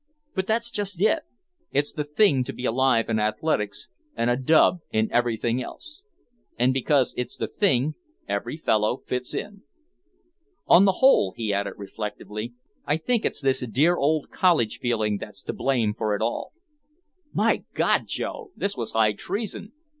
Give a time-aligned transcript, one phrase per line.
[0.33, 1.19] But that's just it.
[1.71, 6.01] It's the thing to be alive in athletics and a dub in everything else.
[6.57, 7.93] And because it's the thing,
[8.27, 9.61] every fellow fits in.
[10.65, 12.53] On the whole," he added reflectively,
[12.83, 16.53] "I think it's this 'dear old college' feeling that's to blame for it all."
[17.31, 19.71] "My God, Joe!" This was high treason!